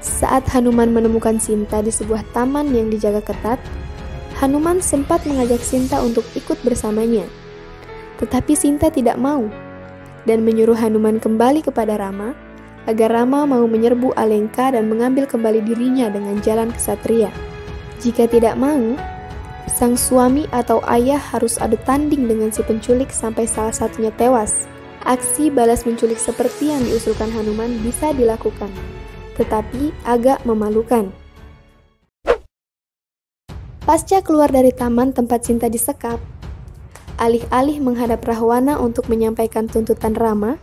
Saat 0.00 0.48
Hanuman 0.56 0.96
menemukan 0.96 1.36
Sinta 1.36 1.84
di 1.84 1.92
sebuah 1.92 2.24
taman 2.32 2.72
yang 2.72 2.88
dijaga 2.88 3.20
ketat, 3.20 3.60
Hanuman 4.40 4.80
sempat 4.80 5.28
mengajak 5.28 5.60
Sinta 5.60 6.00
untuk 6.00 6.24
ikut 6.32 6.56
bersamanya. 6.64 7.28
Tetapi 8.16 8.56
Sinta 8.56 8.88
tidak 8.88 9.20
mau 9.20 9.44
dan 10.24 10.40
menyuruh 10.40 10.76
Hanuman 10.76 11.20
kembali 11.20 11.60
kepada 11.60 12.00
Rama 12.00 12.32
agar 12.88 13.12
Rama 13.12 13.44
mau 13.44 13.68
menyerbu 13.68 14.16
Alengka 14.16 14.72
dan 14.72 14.88
mengambil 14.88 15.28
kembali 15.28 15.60
dirinya 15.68 16.08
dengan 16.08 16.40
jalan 16.40 16.72
kesatria. 16.72 17.28
Jika 18.00 18.24
tidak 18.24 18.56
mau, 18.56 18.96
sang 19.68 20.00
suami 20.00 20.48
atau 20.48 20.80
ayah 20.88 21.20
harus 21.20 21.60
adu 21.60 21.76
tanding 21.84 22.24
dengan 22.24 22.48
si 22.48 22.64
penculik 22.64 23.12
sampai 23.12 23.44
salah 23.44 23.76
satunya 23.76 24.08
tewas. 24.16 24.64
Aksi 25.04 25.52
balas 25.52 25.84
menculik 25.84 26.16
seperti 26.16 26.72
yang 26.72 26.84
diusulkan 26.84 27.28
Hanuman 27.32 27.80
bisa 27.84 28.12
dilakukan, 28.12 28.68
tetapi 29.40 29.96
agak 30.04 30.44
memalukan. 30.44 31.08
Pasca 33.88 34.20
keluar 34.20 34.52
dari 34.52 34.70
taman 34.76 35.16
tempat 35.16 35.48
Sinta 35.48 35.72
disekap, 35.72 36.20
alih-alih 37.16 37.80
menghadap 37.80 38.20
Rahwana 38.28 38.76
untuk 38.76 39.08
menyampaikan 39.08 39.64
tuntutan 39.64 40.12
Rama, 40.12 40.60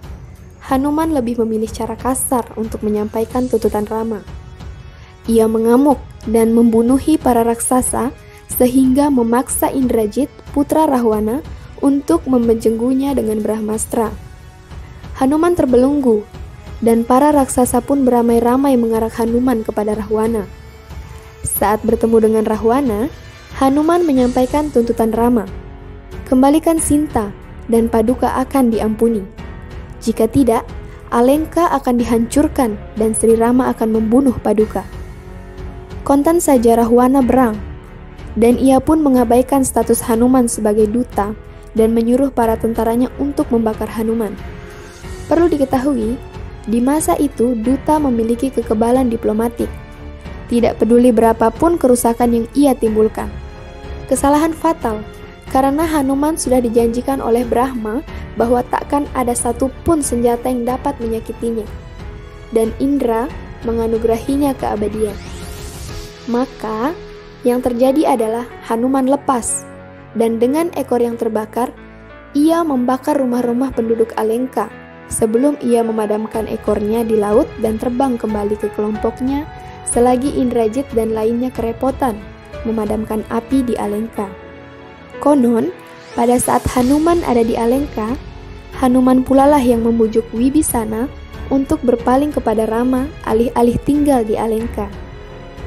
Hanuman 0.68 1.16
lebih 1.16 1.40
memilih 1.42 1.72
cara 1.72 1.96
kasar 1.96 2.44
untuk 2.60 2.84
menyampaikan 2.84 3.48
tuntutan 3.48 3.88
Rama. 3.88 4.20
Ia 5.26 5.48
mengamuk 5.48 5.96
dan 6.28 6.52
membunuhi 6.52 7.16
para 7.16 7.40
raksasa 7.42 8.12
sehingga 8.52 9.08
memaksa 9.08 9.72
Indrajit, 9.72 10.28
putra 10.52 10.84
Rahwana, 10.88 11.40
untuk 11.80 12.28
membejenggunya 12.28 13.16
dengan 13.16 13.40
Brahmastra. 13.40 14.12
Hanuman 15.20 15.56
terbelenggu, 15.56 16.28
dan 16.82 17.02
para 17.02 17.34
raksasa 17.34 17.82
pun 17.82 18.06
beramai-ramai 18.06 18.78
mengarak 18.78 19.18
Hanuman 19.18 19.66
kepada 19.66 19.98
Rahwana. 19.98 20.46
Saat 21.42 21.82
bertemu 21.82 22.30
dengan 22.30 22.44
Rahwana, 22.46 23.10
Hanuman 23.58 24.06
menyampaikan 24.06 24.70
tuntutan 24.70 25.10
Rama. 25.10 25.50
Kembalikan 26.30 26.78
Sinta, 26.78 27.34
dan 27.68 27.92
Paduka 27.92 28.32
akan 28.38 28.70
diampuni. 28.72 29.24
Jika 30.00 30.28
tidak, 30.30 30.64
Alengka 31.08 31.72
akan 31.72 32.04
dihancurkan 32.04 32.76
dan 33.00 33.16
Sri 33.16 33.40
Rama 33.40 33.72
akan 33.72 33.96
membunuh 33.96 34.36
Paduka. 34.44 34.84
Kontan 36.04 36.44
saja 36.44 36.80
Rahwana 36.80 37.24
berang, 37.24 37.56
dan 38.36 38.60
ia 38.60 38.78
pun 38.84 39.00
mengabaikan 39.00 39.64
status 39.64 40.04
Hanuman 40.06 40.52
sebagai 40.52 40.88
duta 40.88 41.32
dan 41.74 41.96
menyuruh 41.96 42.32
para 42.32 42.60
tentaranya 42.60 43.08
untuk 43.18 43.48
membakar 43.50 43.88
Hanuman. 43.88 44.36
Perlu 45.28 45.48
diketahui, 45.52 46.16
di 46.68 46.84
masa 46.84 47.16
itu 47.16 47.56
duta 47.56 47.96
memiliki 47.98 48.52
kekebalan 48.52 49.08
diplomatik. 49.08 49.72
Tidak 50.52 50.80
peduli 50.80 51.16
berapapun 51.16 51.80
kerusakan 51.80 52.30
yang 52.32 52.46
ia 52.56 52.76
timbulkan. 52.76 53.32
Kesalahan 54.08 54.56
fatal 54.56 55.04
karena 55.52 55.88
Hanuman 55.88 56.36
sudah 56.36 56.60
dijanjikan 56.60 57.24
oleh 57.24 57.48
Brahma 57.48 58.04
bahwa 58.36 58.64
takkan 58.68 59.08
ada 59.16 59.32
satupun 59.32 60.04
senjata 60.04 60.52
yang 60.52 60.68
dapat 60.68 60.96
menyakitinya, 61.00 61.64
dan 62.52 62.76
Indra 62.84 63.32
menganugerahinya 63.64 64.54
keabadian. 64.60 65.16
Maka, 66.28 66.92
yang 67.48 67.64
terjadi 67.64 68.20
adalah 68.20 68.44
Hanuman 68.68 69.08
lepas, 69.08 69.64
dan 70.20 70.36
dengan 70.38 70.68
ekor 70.76 71.00
yang 71.00 71.16
terbakar, 71.16 71.72
ia 72.36 72.62
membakar 72.62 73.16
rumah-rumah 73.16 73.72
penduduk 73.72 74.12
Alengka 74.20 74.68
sebelum 75.08 75.56
ia 75.64 75.84
memadamkan 75.84 76.48
ekornya 76.48 77.04
di 77.04 77.16
laut 77.16 77.48
dan 77.64 77.80
terbang 77.80 78.20
kembali 78.20 78.60
ke 78.60 78.68
kelompoknya 78.76 79.48
selagi 79.88 80.36
Indrajit 80.36 80.86
dan 80.92 81.16
lainnya 81.16 81.52
kerepotan 81.52 82.20
memadamkan 82.68 83.24
api 83.32 83.64
di 83.64 83.74
Alengka. 83.80 84.28
Konon, 85.24 85.72
pada 86.14 86.36
saat 86.38 86.62
Hanuman 86.76 87.24
ada 87.24 87.42
di 87.42 87.56
Alengka, 87.56 88.14
Hanuman 88.78 89.26
pula 89.26 89.50
lah 89.50 89.62
yang 89.64 89.82
membujuk 89.88 90.28
Wibisana 90.36 91.10
untuk 91.48 91.82
berpaling 91.82 92.36
kepada 92.36 92.68
Rama 92.68 93.08
alih-alih 93.26 93.80
tinggal 93.88 94.22
di 94.28 94.36
Alengka. 94.36 94.92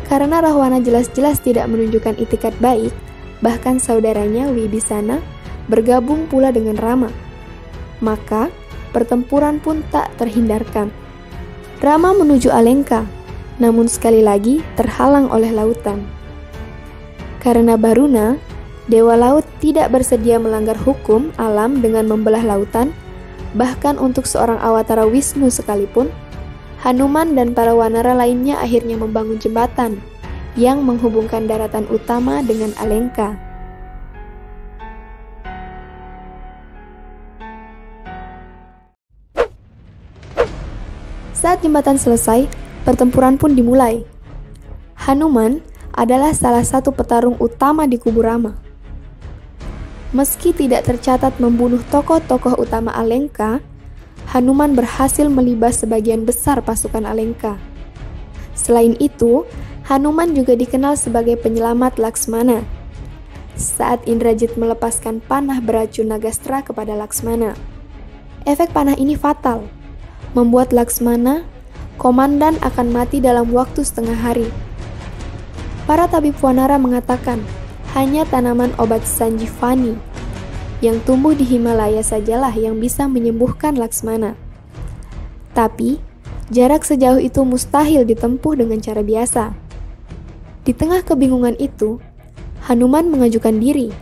Karena 0.07 0.43
Rahwana 0.43 0.83
jelas-jelas 0.83 1.41
tidak 1.41 1.71
menunjukkan 1.71 2.19
itikat 2.19 2.55
baik, 2.59 2.93
bahkan 3.41 3.79
saudaranya 3.79 4.51
Wibisana 4.51 5.23
bergabung 5.71 6.27
pula 6.27 6.51
dengan 6.51 6.77
Rama. 6.77 7.11
Maka, 8.03 8.51
pertempuran 8.91 9.63
pun 9.63 9.83
tak 9.95 10.11
terhindarkan. 10.21 10.93
Rama 11.81 12.13
menuju 12.13 12.53
Alengka, 12.53 13.09
namun 13.57 13.89
sekali 13.89 14.21
lagi 14.21 14.61
terhalang 14.77 15.33
oleh 15.33 15.49
lautan. 15.49 16.05
Karena 17.41 17.81
Baruna, 17.81 18.37
Dewa 18.91 19.17
Laut 19.17 19.49
tidak 19.65 19.95
bersedia 19.95 20.37
melanggar 20.37 20.77
hukum 20.77 21.33
alam 21.41 21.81
dengan 21.81 22.05
membelah 22.11 22.45
lautan, 22.45 22.93
bahkan 23.57 23.97
untuk 23.97 24.29
seorang 24.29 24.61
awatara 24.61 25.09
Wisnu 25.09 25.49
sekalipun, 25.49 26.13
Hanuman 26.81 27.37
dan 27.37 27.53
para 27.53 27.77
wanara 27.77 28.17
lainnya 28.17 28.57
akhirnya 28.57 28.97
membangun 28.97 29.37
jembatan 29.37 30.01
yang 30.57 30.81
menghubungkan 30.81 31.45
daratan 31.45 31.85
utama 31.93 32.41
dengan 32.41 32.73
Alengka. 32.81 33.50
Saat 41.61 41.69
jembatan 41.69 42.01
selesai, 42.01 42.49
pertempuran 42.89 43.37
pun 43.37 43.53
dimulai. 43.53 44.01
Hanuman 44.97 45.61
adalah 45.93 46.33
salah 46.33 46.65
satu 46.65 46.89
petarung 46.89 47.37
utama 47.37 47.85
di 47.85 48.01
kubu 48.01 48.25
Rama. 48.25 48.57
Meski 50.17 50.57
tidak 50.57 50.89
tercatat 50.89 51.37
membunuh 51.37 51.85
tokoh-tokoh 51.93 52.57
utama 52.57 52.97
Alengka, 52.97 53.61
Hanuman 54.33 54.73
berhasil 54.73 55.29
melibas 55.29 55.85
sebagian 55.85 56.25
besar 56.25 56.65
pasukan 56.65 57.05
Alengka. 57.05 57.61
Selain 58.57 58.97
itu, 58.97 59.45
Hanuman 59.85 60.33
juga 60.33 60.57
dikenal 60.57 60.97
sebagai 60.97 61.37
penyelamat 61.37 62.01
Laksmana. 62.01 62.65
Saat 63.61 64.09
Indrajit 64.09 64.57
melepaskan 64.57 65.21
panah 65.21 65.61
beracun 65.61 66.09
Nagastra 66.09 66.65
kepada 66.65 66.97
Laksmana, 66.97 67.53
efek 68.49 68.73
panah 68.73 68.97
ini 68.97 69.13
fatal, 69.13 69.69
membuat 70.33 70.73
Laksmana, 70.73 71.50
komandan 72.01 72.57
akan 72.65 72.97
mati 72.97 73.21
dalam 73.21 73.53
waktu 73.53 73.85
setengah 73.85 74.17
hari. 74.17 74.49
Para 75.85 76.09
tabib 76.09 76.33
Wanara 76.41 76.81
mengatakan 76.81 77.45
hanya 77.93 78.25
tanaman 78.25 78.73
obat 78.81 79.05
Sanjivani 79.05 80.01
yang 80.81 80.97
tumbuh 81.05 81.37
di 81.37 81.45
Himalaya 81.45 82.01
sajalah 82.01 82.57
yang 82.57 82.81
bisa 82.81 83.05
menyembuhkan 83.05 83.77
Laksmana. 83.77 84.33
Tapi, 85.53 86.01
jarak 86.49 86.89
sejauh 86.89 87.21
itu 87.21 87.45
mustahil 87.45 88.09
ditempuh 88.09 88.57
dengan 88.57 88.81
cara 88.81 89.05
biasa. 89.05 89.53
Di 90.65 90.73
tengah 90.73 91.05
kebingungan 91.05 91.61
itu, 91.61 92.01
Hanuman 92.65 93.13
mengajukan 93.13 93.61
diri 93.61 93.93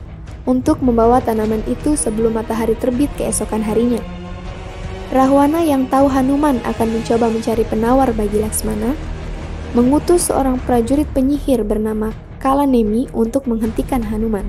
untuk 0.47 0.79
membawa 0.83 1.19
tanaman 1.19 1.67
itu 1.67 1.99
sebelum 1.99 2.39
matahari 2.39 2.79
terbit 2.79 3.11
keesokan 3.19 3.63
harinya. 3.63 4.18
Rahwana 5.09 5.65
yang 5.65 5.89
tahu 5.89 6.05
Hanuman 6.13 6.61
akan 6.69 7.01
mencoba 7.01 7.33
mencari 7.33 7.65
penawar 7.65 8.13
bagi 8.13 8.45
Laksmana, 8.45 8.93
mengutus 9.73 10.29
seorang 10.29 10.61
prajurit 10.61 11.09
penyihir 11.17 11.65
bernama 11.65 12.13
Kalanemi 12.37 13.09
untuk 13.17 13.49
menghentikan 13.49 14.05
Hanuman. 14.05 14.45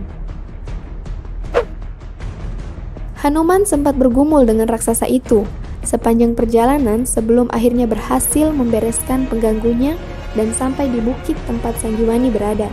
Hanuman 3.24 3.64
sempat 3.64 3.96
bergumul 3.96 4.44
dengan 4.44 4.68
raksasa 4.68 5.08
itu 5.08 5.48
sepanjang 5.88 6.36
perjalanan 6.36 7.08
sebelum 7.08 7.48
akhirnya 7.56 7.88
berhasil 7.88 8.52
membereskan 8.52 9.32
pengganggunya 9.32 9.96
dan 10.36 10.52
sampai 10.52 10.92
di 10.92 11.00
bukit 11.00 11.40
tempat 11.48 11.72
Sanjiwani 11.80 12.36
berada. 12.36 12.68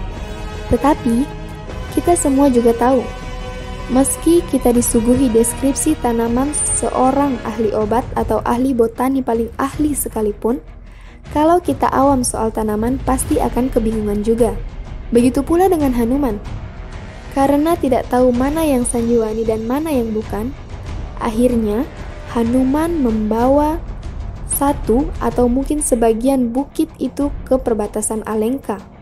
Tetapi, 0.75 1.23
kita 1.95 2.19
semua 2.19 2.51
juga 2.51 2.75
tahu, 2.75 3.07
meski 3.87 4.43
kita 4.51 4.75
disuguhi 4.75 5.31
deskripsi 5.31 5.95
tanaman 6.03 6.51
seorang 6.79 7.39
ahli 7.47 7.71
obat 7.71 8.03
atau 8.19 8.43
ahli 8.43 8.75
botani 8.75 9.23
paling 9.23 9.51
ahli 9.63 9.95
sekalipun, 9.95 10.59
kalau 11.31 11.63
kita 11.63 11.87
awam 11.91 12.27
soal 12.27 12.51
tanaman 12.51 12.99
pasti 13.03 13.39
akan 13.39 13.71
kebingungan 13.71 14.27
juga. 14.27 14.55
Begitu 15.15 15.43
pula 15.47 15.71
dengan 15.71 15.95
Hanuman. 15.95 16.39
Karena 17.35 17.77
tidak 17.77 18.09
tahu 18.11 18.33
mana 18.33 18.65
yang 18.65 18.83
sanjiwani 18.83 19.45
dan 19.45 19.69
mana 19.69 19.93
yang 19.93 20.11
bukan, 20.11 20.51
akhirnya 21.21 21.87
Hanuman 22.35 22.91
membawa 23.03 23.79
satu 24.57 25.07
atau 25.21 25.47
mungkin 25.47 25.85
sebagian 25.85 26.51
bukit 26.51 26.89
itu 26.97 27.29
ke 27.45 27.61
perbatasan 27.61 28.25
Alengka. 28.25 28.96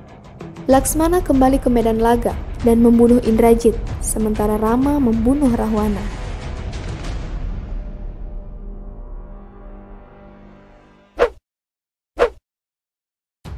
Laksmana 0.64 1.20
kembali 1.20 1.60
ke 1.60 1.68
medan 1.68 2.00
laga 2.00 2.32
dan 2.64 2.80
membunuh 2.80 3.20
Indrajit, 3.20 3.76
sementara 4.00 4.56
Rama 4.56 4.96
membunuh 4.96 5.52
Rahwana. 5.52 6.00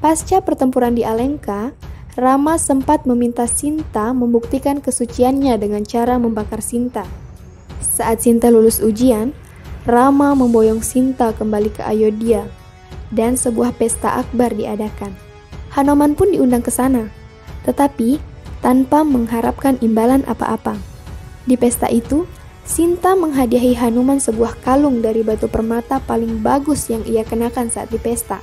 Pasca 0.02 0.42
pertempuran 0.42 0.98
di 0.98 1.06
Alengka, 1.06 1.70
Rama 2.18 2.58
sempat 2.58 3.06
meminta 3.06 3.46
Sinta 3.46 4.10
membuktikan 4.10 4.82
kesuciannya 4.82 5.54
dengan 5.62 5.86
cara 5.86 6.18
membakar 6.18 6.58
Sinta. 6.58 7.06
Saat 7.78 8.26
Sinta 8.26 8.50
lulus 8.50 8.82
ujian, 8.82 9.30
Rama 9.86 10.34
memboyong 10.34 10.82
Sinta 10.82 11.30
kembali 11.30 11.70
ke 11.70 11.86
Ayodhya 11.86 12.50
dan 13.14 13.38
sebuah 13.38 13.78
pesta 13.78 14.18
akbar 14.18 14.50
diadakan. 14.58 15.25
Hanuman 15.76 16.16
pun 16.16 16.32
diundang 16.32 16.64
ke 16.64 16.72
sana, 16.72 17.12
tetapi 17.68 18.16
tanpa 18.64 19.04
mengharapkan 19.04 19.76
imbalan 19.84 20.24
apa-apa. 20.24 20.80
Di 21.44 21.60
pesta 21.60 21.92
itu, 21.92 22.24
Sinta 22.66 23.14
menghadiahi 23.14 23.78
Hanuman 23.78 24.18
sebuah 24.18 24.58
kalung 24.64 24.98
dari 24.98 25.22
batu 25.22 25.46
permata 25.46 26.02
paling 26.02 26.42
bagus 26.42 26.90
yang 26.90 27.04
ia 27.06 27.22
kenakan 27.22 27.70
saat 27.70 27.92
di 27.94 28.00
pesta. 28.00 28.42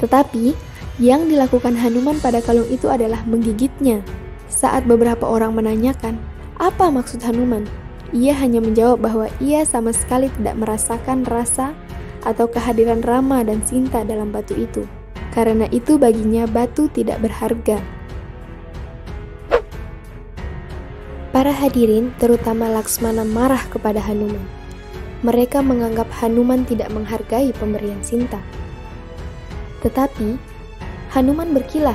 Tetapi, 0.00 0.56
yang 0.96 1.28
dilakukan 1.28 1.76
Hanuman 1.76 2.16
pada 2.22 2.40
kalung 2.40 2.64
itu 2.72 2.88
adalah 2.88 3.20
menggigitnya. 3.28 4.00
Saat 4.48 4.88
beberapa 4.88 5.28
orang 5.28 5.52
menanyakan, 5.52 6.16
apa 6.56 6.88
maksud 6.88 7.20
Hanuman? 7.20 7.68
Ia 8.16 8.32
hanya 8.38 8.64
menjawab 8.64 9.02
bahwa 9.04 9.26
ia 9.42 9.66
sama 9.66 9.92
sekali 9.92 10.32
tidak 10.40 10.56
merasakan 10.56 11.26
rasa 11.28 11.76
atau 12.24 12.46
kehadiran 12.46 13.04
Rama 13.04 13.44
dan 13.44 13.60
Sinta 13.66 14.06
dalam 14.06 14.32
batu 14.32 14.56
itu. 14.56 14.99
Karena 15.30 15.70
itu 15.70 15.94
baginya 15.94 16.46
batu 16.50 16.90
tidak 16.90 17.22
berharga. 17.22 17.78
Para 21.30 21.54
hadirin, 21.54 22.10
terutama 22.18 22.66
Laksmana 22.66 23.22
marah 23.22 23.62
kepada 23.70 24.02
Hanuman. 24.02 24.42
Mereka 25.22 25.62
menganggap 25.62 26.10
Hanuman 26.18 26.66
tidak 26.66 26.90
menghargai 26.90 27.54
pemberian 27.54 28.02
Sinta. 28.02 28.42
Tetapi, 29.86 30.34
Hanuman 31.14 31.54
berkilah 31.54 31.94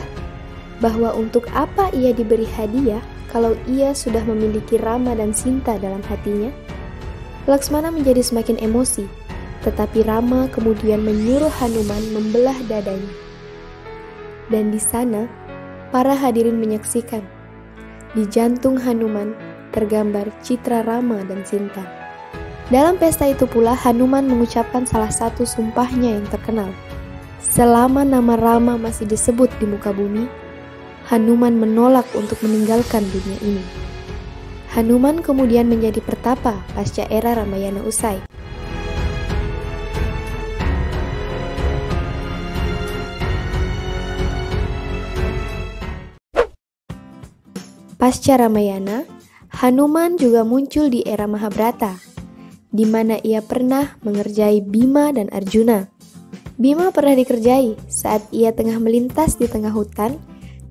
bahwa 0.79 1.11
untuk 1.19 1.51
apa 1.51 1.91
ia 1.91 2.15
diberi 2.15 2.47
hadiah 2.47 3.03
kalau 3.27 3.59
ia 3.67 3.91
sudah 3.91 4.23
memiliki 4.23 4.79
Rama 4.79 5.11
dan 5.19 5.35
Sinta 5.35 5.75
dalam 5.83 5.99
hatinya? 6.07 6.55
Laksmana 7.43 7.91
menjadi 7.91 8.23
semakin 8.23 8.55
emosi, 8.63 9.03
tetapi 9.67 10.07
Rama 10.07 10.47
kemudian 10.55 11.03
menyuruh 11.03 11.51
Hanuman 11.59 12.01
membelah 12.15 12.55
dadanya. 12.71 13.24
Dan 14.49 14.69
di 14.69 14.77
sana, 14.77 15.25
para 15.89 16.13
hadirin 16.13 16.61
menyaksikan 16.61 17.25
di 18.15 18.23
jantung 18.29 18.79
Hanuman 18.79 19.35
tergambar 19.75 20.31
citra 20.39 20.87
Rama 20.87 21.19
dan 21.27 21.43
Sinta. 21.43 21.83
Dalam 22.71 22.97
pesta 22.97 23.29
itu 23.29 23.45
pula 23.45 23.77
Hanuman 23.77 24.25
mengucapkan 24.25 24.87
salah 24.87 25.11
satu 25.11 25.45
sumpahnya 25.45 26.17
yang 26.17 26.25
terkenal. 26.31 26.71
Selama 27.43 28.01
nama 28.01 28.33
Rama 28.39 28.79
masih 28.79 29.05
disebut 29.05 29.51
di 29.61 29.69
muka 29.69 29.93
bumi, 29.93 30.25
Hanuman 31.05 31.53
menolak 31.53 32.09
untuk 32.17 32.41
meninggalkan 32.41 33.05
dunia 33.05 33.37
ini. 33.45 33.63
Hanuman 34.73 35.21
kemudian 35.21 35.69
menjadi 35.69 36.01
pertapa 36.01 36.57
pasca 36.73 37.05
era 37.07 37.37
Ramayana 37.37 37.85
usai. 37.85 38.17
Pasca 48.05 48.37
Ramayana, 48.37 49.01
Hanuman 49.49 50.13
juga 50.13 50.45
muncul 50.45 50.93
di 50.93 51.01
era 51.09 51.25
Mahabharata, 51.25 51.97
di 52.69 52.85
mana 52.85 53.17
ia 53.25 53.41
pernah 53.41 53.97
mengerjai 54.05 54.61
Bima 54.61 55.09
dan 55.09 55.25
Arjuna. 55.33 55.89
Bima 56.53 56.93
pernah 56.93 57.17
dikerjai 57.17 57.73
saat 57.89 58.21
ia 58.29 58.53
tengah 58.53 58.77
melintas 58.77 59.41
di 59.41 59.49
tengah 59.49 59.73
hutan 59.73 60.21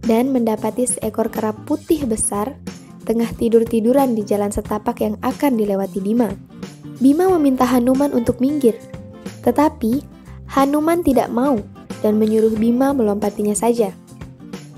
dan 0.06 0.30
mendapati 0.30 0.86
seekor 0.86 1.26
kera 1.26 1.50
putih 1.50 2.06
besar 2.06 2.54
tengah 3.02 3.34
tidur-tiduran 3.34 4.14
di 4.14 4.22
jalan 4.22 4.54
setapak 4.54 5.02
yang 5.02 5.18
akan 5.18 5.58
dilewati 5.58 5.98
Bima. 5.98 6.30
Bima 7.02 7.26
meminta 7.34 7.66
Hanuman 7.66 8.14
untuk 8.14 8.38
minggir, 8.38 8.78
tetapi 9.42 10.06
Hanuman 10.54 11.02
tidak 11.02 11.34
mau 11.34 11.58
dan 11.98 12.14
menyuruh 12.14 12.54
Bima 12.54 12.94
melompatinya 12.94 13.58
saja. 13.58 13.90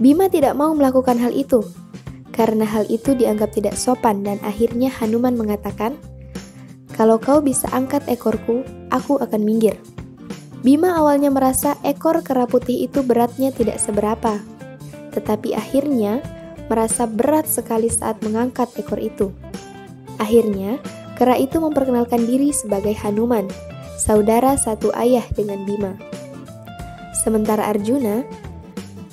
Bima 0.01 0.33
tidak 0.33 0.57
mau 0.57 0.73
melakukan 0.73 1.21
hal 1.21 1.37
itu 1.37 1.61
karena 2.37 2.69
hal 2.69 2.85
itu 2.93 3.17
dianggap 3.17 3.57
tidak 3.57 3.75
sopan 3.81 4.21
dan 4.21 4.37
akhirnya 4.45 4.93
Hanuman 4.93 5.35
mengatakan, 5.35 5.97
"Kalau 6.93 7.17
kau 7.17 7.41
bisa 7.41 7.67
angkat 7.73 8.05
ekorku, 8.07 8.63
aku 8.93 9.17
akan 9.17 9.41
minggir." 9.41 9.81
Bima 10.61 11.01
awalnya 11.01 11.33
merasa 11.33 11.81
ekor 11.81 12.21
kera 12.21 12.45
putih 12.45 12.85
itu 12.85 13.01
beratnya 13.01 13.51
tidak 13.51 13.81
seberapa, 13.81 14.37
tetapi 15.17 15.57
akhirnya 15.57 16.21
merasa 16.69 17.09
berat 17.09 17.49
sekali 17.49 17.89
saat 17.89 18.21
mengangkat 18.21 18.69
ekor 18.77 19.01
itu. 19.01 19.33
Akhirnya, 20.21 20.83
kera 21.17 21.39
itu 21.41 21.63
memperkenalkan 21.63 22.25
diri 22.27 22.51
sebagai 22.51 22.93
Hanuman, 22.99 23.47
saudara 23.97 24.59
satu 24.59 24.93
ayah 24.99 25.25
dengan 25.33 25.63
Bima. 25.65 25.95
Sementara 27.15 27.71
Arjuna, 27.71 28.27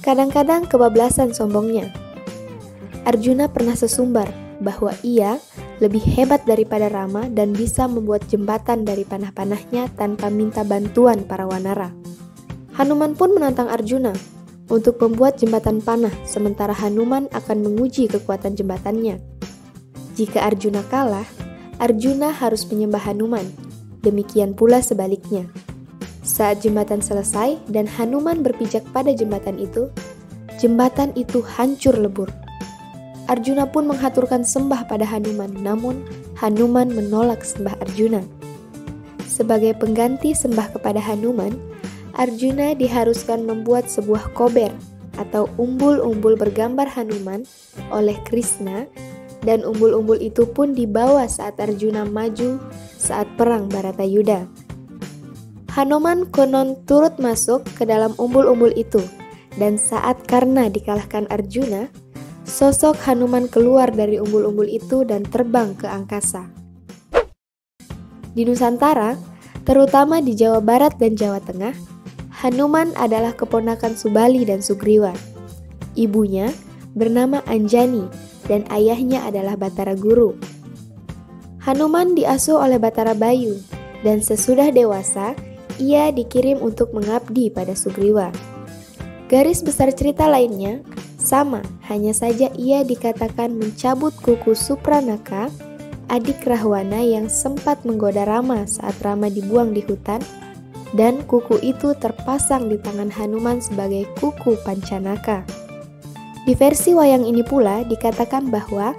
kadang-kadang 0.01 0.65
kebablasan 0.65 1.31
sombongnya. 1.37 2.02
Arjuna 3.03 3.51
pernah 3.51 3.75
sesumbar 3.75 4.31
bahwa 4.63 4.95
ia 5.03 5.39
lebih 5.83 5.99
hebat 5.99 6.47
daripada 6.47 6.87
Rama 6.87 7.27
dan 7.27 7.51
bisa 7.51 7.83
membuat 7.83 8.23
jembatan 8.31 8.87
dari 8.87 9.03
panah-panahnya 9.03 9.91
tanpa 9.99 10.31
minta 10.31 10.63
bantuan 10.63 11.27
para 11.27 11.43
wanara. 11.43 11.91
Hanuman 12.73 13.13
pun 13.13 13.35
menantang 13.35 13.67
Arjuna 13.67 14.15
untuk 14.71 14.97
membuat 15.03 15.35
jembatan 15.35 15.83
panah, 15.83 16.13
sementara 16.23 16.71
Hanuman 16.71 17.27
akan 17.35 17.57
menguji 17.59 18.07
kekuatan 18.07 18.55
jembatannya. 18.55 19.19
Jika 20.15 20.47
Arjuna 20.47 20.81
kalah, 20.87 21.27
Arjuna 21.83 22.31
harus 22.31 22.63
menyembah 22.71 23.03
Hanuman. 23.03 23.43
Demikian 23.99 24.55
pula 24.55 24.79
sebaliknya. 24.79 25.51
Saat 26.23 26.63
jembatan 26.63 27.03
selesai 27.03 27.59
dan 27.67 27.83
Hanuman 27.83 28.39
berpijak 28.39 28.87
pada 28.95 29.11
jembatan 29.11 29.59
itu, 29.59 29.91
jembatan 30.55 31.11
itu 31.19 31.43
hancur 31.43 31.99
lebur. 31.99 32.31
Arjuna 33.31 33.69
pun 33.71 33.87
menghaturkan 33.87 34.43
sembah 34.43 34.87
pada 34.91 35.07
Hanuman, 35.07 35.51
namun 35.63 36.03
Hanuman 36.35 36.91
menolak 36.91 37.43
sembah 37.47 37.79
Arjuna. 37.79 38.19
Sebagai 39.23 39.73
pengganti 39.79 40.35
sembah 40.35 40.75
kepada 40.75 40.99
Hanuman, 40.99 41.55
Arjuna 42.13 42.77
diharuskan 42.77 43.47
membuat 43.47 43.89
sebuah 43.89 44.35
kober 44.37 44.69
atau 45.17 45.49
umbul-umbul 45.57 46.37
bergambar 46.37 46.85
Hanuman 46.85 47.47
oleh 47.89 48.17
Krishna 48.27 48.85
dan 49.41 49.65
umbul-umbul 49.65 50.19
itu 50.19 50.45
pun 50.45 50.75
dibawa 50.77 51.25
saat 51.25 51.57
Arjuna 51.57 52.05
maju 52.05 52.59
saat 52.99 53.27
perang 53.39 53.67
Baratayuda. 53.71 54.45
Hanuman 55.73 56.29
konon 56.29 56.77
turut 56.85 57.17
masuk 57.17 57.65
ke 57.73 57.83
dalam 57.89 58.13
umbul-umbul 58.21 58.69
itu 58.77 59.01
dan 59.57 59.81
saat 59.81 60.21
karena 60.29 60.69
dikalahkan 60.69 61.25
Arjuna, 61.33 61.89
sosok 62.43 62.99
Hanuman 63.07 63.47
keluar 63.47 63.91
dari 63.91 64.19
umbul-umbul 64.19 64.67
itu 64.67 65.03
dan 65.07 65.23
terbang 65.23 65.75
ke 65.75 65.87
angkasa. 65.87 66.47
Di 68.33 68.43
Nusantara, 68.47 69.15
terutama 69.63 70.19
di 70.19 70.33
Jawa 70.33 70.59
Barat 70.59 70.97
dan 70.97 71.13
Jawa 71.13 71.39
Tengah, 71.43 71.75
Hanuman 72.43 72.91
adalah 72.99 73.31
keponakan 73.31 73.95
Subali 73.95 74.43
dan 74.43 74.59
Sugriwa. 74.59 75.15
Ibunya 75.93 76.51
bernama 76.97 77.39
Anjani 77.47 78.09
dan 78.49 78.67
ayahnya 78.73 79.23
adalah 79.23 79.55
Batara 79.55 79.95
Guru. 79.95 80.35
Hanuman 81.63 82.11
diasuh 82.17 82.59
oleh 82.59 82.75
Batara 82.75 83.15
Bayu 83.15 83.55
dan 84.03 84.19
sesudah 84.19 84.67
dewasa 84.73 85.31
ia 85.79 86.11
dikirim 86.11 86.59
untuk 86.59 86.91
mengabdi 86.91 87.47
pada 87.49 87.73
Sugriwa. 87.73 88.29
Garis 89.31 89.63
besar 89.63 89.89
cerita 89.95 90.27
lainnya, 90.27 90.83
Sama, 91.23 91.63
hanya 91.87 92.11
saja 92.11 92.51
ia 92.59 92.83
dikatakan 92.83 93.55
mencabut 93.55 94.11
kuku 94.19 94.51
Supranaka, 94.51 95.47
adik 96.11 96.43
Rahwana 96.43 96.99
yang 96.99 97.31
sempat 97.31 97.87
menggoda 97.87 98.27
Rama 98.27 98.67
saat 98.67 98.99
Rama 98.99 99.31
dibuang 99.31 99.71
di 99.71 99.79
hutan, 99.87 100.19
dan 100.91 101.23
kuku 101.23 101.63
itu 101.63 101.95
terpasang 101.95 102.67
di 102.67 102.75
tangan 102.75 103.07
Hanuman 103.07 103.63
sebagai 103.63 104.03
kuku 104.19 104.59
Pancanaka. 104.67 105.47
Di 106.43 106.59
versi 106.59 106.91
wayang 106.91 107.23
ini 107.23 107.39
pula 107.39 107.87
dikatakan 107.87 108.51
bahwa 108.51 108.91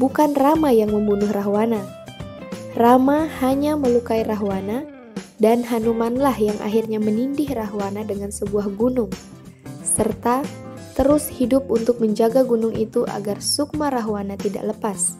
bukan 0.00 0.32
Rama 0.32 0.72
yang 0.72 0.88
membunuh 0.88 1.28
Rahwana. 1.28 1.84
Rama 2.72 3.28
hanya 3.44 3.76
melukai 3.76 4.24
Rahwana 4.24 4.88
dan 5.36 5.68
Hanumanlah 5.68 6.32
yang 6.40 6.56
akhirnya 6.64 6.96
menindih 6.96 7.52
Rahwana 7.52 8.08
dengan 8.08 8.32
sebuah 8.32 8.72
gunung, 8.72 9.12
serta 9.84 10.40
terus 10.98 11.30
hidup 11.30 11.70
untuk 11.70 12.02
menjaga 12.02 12.42
gunung 12.42 12.74
itu 12.74 13.06
agar 13.06 13.38
Sukma 13.38 13.86
Rahwana 13.86 14.34
tidak 14.34 14.74
lepas. 14.74 15.14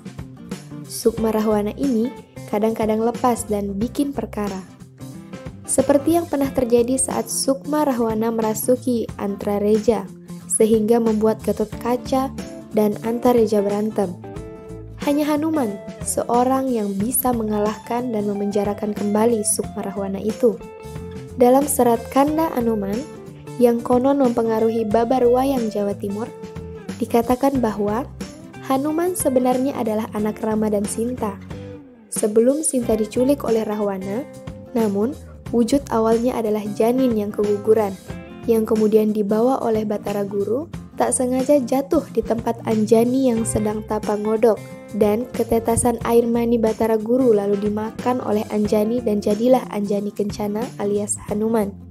Sukma 0.82 1.30
Rahwana 1.30 1.70
ini 1.78 2.10
kadang-kadang 2.50 2.98
lepas 2.98 3.46
dan 3.46 3.78
bikin 3.78 4.10
perkara. 4.10 4.58
Seperti 5.70 6.18
yang 6.18 6.26
pernah 6.26 6.50
terjadi 6.50 6.98
saat 6.98 7.30
Sukma 7.30 7.86
Rahwana 7.86 8.34
merasuki 8.34 9.06
Antrareja, 9.22 10.02
sehingga 10.50 10.98
membuat 10.98 11.46
Gatot 11.46 11.70
Kaca 11.78 12.34
dan 12.74 12.98
Antareja 13.06 13.62
berantem. 13.62 14.10
Hanya 15.06 15.30
Hanuman, 15.30 15.78
seorang 16.02 16.66
yang 16.66 16.90
bisa 16.98 17.30
mengalahkan 17.30 18.10
dan 18.10 18.26
memenjarakan 18.26 18.98
kembali 18.98 19.46
Sukma 19.46 19.86
Rahwana 19.86 20.18
itu. 20.18 20.58
Dalam 21.38 21.70
serat 21.70 22.02
Kanda 22.10 22.50
Anuman, 22.58 22.98
yang 23.58 23.82
konon 23.82 24.22
mempengaruhi 24.22 24.86
babar 24.86 25.26
wayang 25.26 25.68
Jawa 25.68 25.94
Timur, 25.98 26.30
dikatakan 27.02 27.58
bahwa 27.58 28.06
Hanuman 28.66 29.16
sebenarnya 29.16 29.74
adalah 29.80 30.06
anak 30.12 30.44
Rama 30.44 30.68
dan 30.68 30.84
Sinta. 30.84 31.40
Sebelum 32.12 32.60
Sinta 32.60 32.94
diculik 32.94 33.42
oleh 33.44 33.64
Rahwana, 33.64 34.28
namun 34.76 35.16
wujud 35.50 35.80
awalnya 35.88 36.36
adalah 36.36 36.60
janin 36.76 37.16
yang 37.16 37.32
keguguran, 37.32 37.96
yang 38.44 38.68
kemudian 38.68 39.16
dibawa 39.16 39.60
oleh 39.64 39.88
Batara 39.88 40.24
Guru, 40.24 40.68
tak 41.00 41.14
sengaja 41.16 41.62
jatuh 41.62 42.04
di 42.12 42.20
tempat 42.20 42.60
Anjani 42.68 43.32
yang 43.32 43.48
sedang 43.48 43.80
tapa 43.88 44.20
ngodok, 44.20 44.60
dan 44.96 45.24
ketetasan 45.32 45.96
air 46.04 46.28
mani 46.28 46.60
Batara 46.60 47.00
Guru 47.00 47.32
lalu 47.32 47.56
dimakan 47.56 48.20
oleh 48.20 48.44
Anjani 48.52 49.00
dan 49.00 49.24
jadilah 49.24 49.64
Anjani 49.72 50.12
Kencana 50.12 50.60
alias 50.76 51.16
Hanuman. 51.30 51.87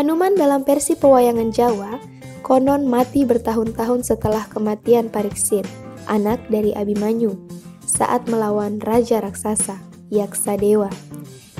Hanuman 0.00 0.32
dalam 0.32 0.64
versi 0.64 0.96
pewayangan 0.96 1.52
Jawa 1.52 2.00
konon 2.40 2.88
mati 2.88 3.20
bertahun-tahun 3.28 4.00
setelah 4.08 4.48
kematian 4.48 5.12
Pariksit, 5.12 5.68
anak 6.08 6.40
dari 6.48 6.72
Abimanyu, 6.72 7.36
saat 7.84 8.24
melawan 8.24 8.80
Raja 8.80 9.20
Raksasa, 9.20 9.76
Yaksa 10.08 10.56
Dewa, 10.56 10.88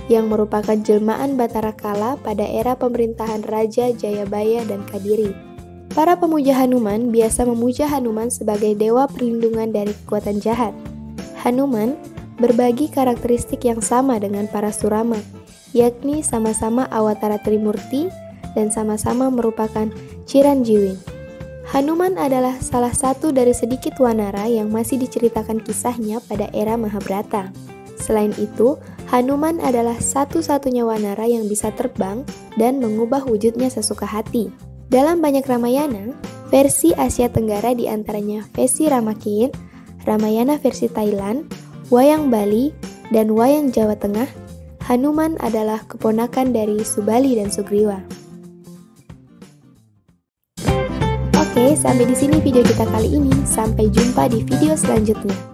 yang 0.08 0.32
merupakan 0.32 0.72
jelmaan 0.72 1.36
Batara 1.36 1.76
Kala 1.76 2.16
pada 2.24 2.48
era 2.48 2.72
pemerintahan 2.80 3.44
Raja 3.44 3.92
Jayabaya 3.92 4.64
dan 4.64 4.88
Kadiri. 4.88 5.36
Para 5.92 6.16
pemuja 6.16 6.56
Hanuman 6.56 7.12
biasa 7.12 7.44
memuja 7.44 7.92
Hanuman 7.92 8.32
sebagai 8.32 8.72
dewa 8.72 9.04
perlindungan 9.04 9.68
dari 9.68 9.92
kekuatan 9.92 10.40
jahat. 10.40 10.72
Hanuman 11.44 11.92
berbagi 12.40 12.88
karakteristik 12.88 13.68
yang 13.68 13.84
sama 13.84 14.16
dengan 14.16 14.48
para 14.48 14.72
Surama, 14.72 15.20
yakni 15.76 16.24
sama-sama 16.24 16.88
Awatara 16.88 17.36
Trimurti 17.36 18.29
dan 18.54 18.72
sama-sama 18.72 19.28
merupakan 19.28 19.88
Ciranjiwin. 20.26 20.98
Hanuman 21.70 22.18
adalah 22.18 22.58
salah 22.58 22.90
satu 22.90 23.30
dari 23.30 23.54
sedikit 23.54 23.94
wanara 24.02 24.50
yang 24.50 24.74
masih 24.74 24.98
diceritakan 24.98 25.62
kisahnya 25.62 26.18
pada 26.26 26.50
era 26.50 26.74
Mahabharata. 26.74 27.54
Selain 27.94 28.34
itu, 28.42 28.74
Hanuman 29.12 29.62
adalah 29.62 29.94
satu-satunya 29.98 30.82
wanara 30.82 31.30
yang 31.30 31.46
bisa 31.46 31.70
terbang 31.74 32.26
dan 32.58 32.82
mengubah 32.82 33.22
wujudnya 33.22 33.70
sesuka 33.70 34.02
hati. 34.02 34.50
Dalam 34.90 35.22
banyak 35.22 35.46
Ramayana, 35.46 36.10
versi 36.50 36.90
Asia 36.90 37.30
Tenggara 37.30 37.70
di 37.70 37.86
antaranya 37.86 38.42
versi 38.50 38.90
Ramakin, 38.90 39.54
Ramayana 40.02 40.58
versi 40.58 40.90
Thailand, 40.90 41.46
Wayang 41.94 42.34
Bali, 42.34 42.74
dan 43.14 43.30
Wayang 43.30 43.70
Jawa 43.70 43.94
Tengah 43.94 44.26
Hanuman 44.90 45.38
adalah 45.38 45.86
keponakan 45.86 46.50
dari 46.50 46.82
Subali 46.82 47.38
dan 47.38 47.46
Sugriwa. 47.46 48.02
Oke, 51.60 51.76
sampai 51.76 52.08
di 52.08 52.16
sini 52.16 52.40
video 52.40 52.64
kita 52.64 52.88
kali 52.88 53.20
ini. 53.20 53.44
Sampai 53.44 53.92
jumpa 53.92 54.32
di 54.32 54.40
video 54.48 54.72
selanjutnya. 54.72 55.49